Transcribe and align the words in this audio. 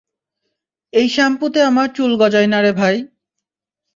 এই 0.93 1.07
শ্যাম্পুতে 1.09 1.59
আমার 1.61 1.87
চুল 1.95 2.11
গজায় 2.21 2.49
নারে 2.53 2.71
ভাই। 2.71 2.95